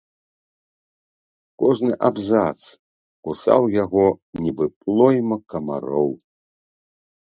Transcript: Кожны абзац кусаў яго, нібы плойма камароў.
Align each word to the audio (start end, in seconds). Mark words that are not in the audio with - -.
Кожны 1.65 1.93
абзац 2.09 2.55
кусаў 3.29 3.61
яго, 3.83 4.05
нібы 4.43 4.65
плойма 4.83 5.37
камароў. 5.55 6.09